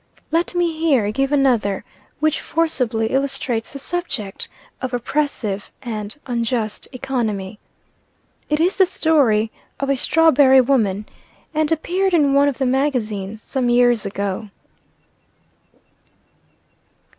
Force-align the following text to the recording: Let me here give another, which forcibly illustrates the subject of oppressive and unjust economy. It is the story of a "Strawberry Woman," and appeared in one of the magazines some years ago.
Let 0.31 0.55
me 0.55 0.73
here 0.79 1.11
give 1.11 1.31
another, 1.31 1.83
which 2.19 2.41
forcibly 2.41 3.11
illustrates 3.11 3.71
the 3.71 3.77
subject 3.77 4.49
of 4.81 4.95
oppressive 4.95 5.69
and 5.83 6.17
unjust 6.25 6.87
economy. 6.91 7.59
It 8.49 8.59
is 8.59 8.77
the 8.77 8.87
story 8.87 9.51
of 9.79 9.91
a 9.91 9.95
"Strawberry 9.95 10.59
Woman," 10.59 11.05
and 11.53 11.71
appeared 11.71 12.15
in 12.15 12.33
one 12.33 12.47
of 12.47 12.57
the 12.57 12.65
magazines 12.65 13.43
some 13.43 13.69
years 13.69 14.03
ago. 14.03 14.49